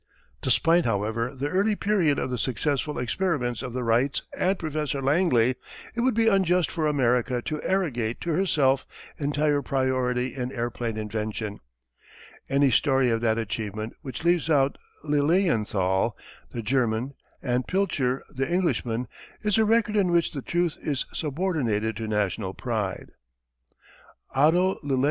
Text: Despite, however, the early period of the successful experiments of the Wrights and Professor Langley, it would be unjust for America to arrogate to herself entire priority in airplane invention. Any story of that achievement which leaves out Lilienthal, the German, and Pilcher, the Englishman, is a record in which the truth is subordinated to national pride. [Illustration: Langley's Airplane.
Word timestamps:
Despite, 0.41 0.83
however, 0.85 1.35
the 1.35 1.49
early 1.49 1.75
period 1.75 2.17
of 2.17 2.31
the 2.31 2.39
successful 2.39 2.97
experiments 2.97 3.61
of 3.61 3.71
the 3.73 3.83
Wrights 3.83 4.23
and 4.35 4.57
Professor 4.57 4.99
Langley, 4.99 5.53
it 5.93 6.01
would 6.01 6.15
be 6.15 6.27
unjust 6.27 6.71
for 6.71 6.87
America 6.87 7.39
to 7.43 7.61
arrogate 7.61 8.19
to 8.21 8.31
herself 8.31 8.87
entire 9.19 9.61
priority 9.61 10.33
in 10.33 10.51
airplane 10.51 10.97
invention. 10.97 11.59
Any 12.49 12.71
story 12.71 13.11
of 13.11 13.21
that 13.21 13.37
achievement 13.37 13.93
which 14.01 14.23
leaves 14.23 14.49
out 14.49 14.79
Lilienthal, 15.03 16.17
the 16.51 16.63
German, 16.63 17.13
and 17.43 17.67
Pilcher, 17.67 18.23
the 18.31 18.51
Englishman, 18.51 19.07
is 19.43 19.59
a 19.59 19.65
record 19.65 19.95
in 19.95 20.11
which 20.11 20.31
the 20.31 20.41
truth 20.41 20.79
is 20.81 21.05
subordinated 21.13 21.95
to 21.97 22.07
national 22.07 22.55
pride. 22.55 23.11
[Illustration: 24.33 24.61
Langley's 24.61 24.79
Airplane. 24.81 24.99